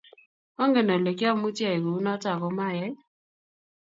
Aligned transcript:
Ongen 0.63 0.89
Ole 0.95 1.11
kiamuchi 1.17 1.63
ayai 1.65 1.81
kounoto 1.83 2.27
ago 2.33 2.49
mayai 2.57 2.93